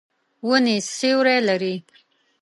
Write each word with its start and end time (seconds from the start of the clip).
ونې 0.47 0.75
سیوری 0.95 1.39
لري. 1.47 1.75